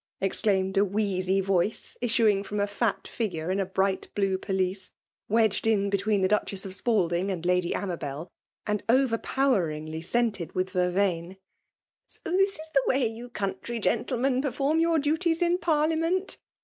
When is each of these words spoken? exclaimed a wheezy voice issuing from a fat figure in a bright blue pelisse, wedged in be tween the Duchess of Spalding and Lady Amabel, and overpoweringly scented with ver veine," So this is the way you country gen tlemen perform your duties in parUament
exclaimed 0.19 0.79
a 0.79 0.83
wheezy 0.83 1.39
voice 1.41 1.95
issuing 2.01 2.43
from 2.43 2.59
a 2.59 2.65
fat 2.65 3.07
figure 3.07 3.51
in 3.51 3.59
a 3.59 3.67
bright 3.67 4.07
blue 4.15 4.35
pelisse, 4.35 4.89
wedged 5.29 5.67
in 5.67 5.91
be 5.91 5.97
tween 5.99 6.21
the 6.21 6.27
Duchess 6.27 6.65
of 6.65 6.73
Spalding 6.73 7.29
and 7.29 7.45
Lady 7.45 7.75
Amabel, 7.75 8.27
and 8.65 8.81
overpoweringly 8.89 10.01
scented 10.01 10.55
with 10.55 10.71
ver 10.71 10.89
veine," 10.89 11.37
So 12.07 12.31
this 12.31 12.53
is 12.57 12.69
the 12.73 12.83
way 12.87 13.05
you 13.05 13.29
country 13.29 13.77
gen 13.77 14.05
tlemen 14.05 14.41
perform 14.41 14.79
your 14.79 14.97
duties 14.97 15.39
in 15.39 15.59
parUament 15.59 16.37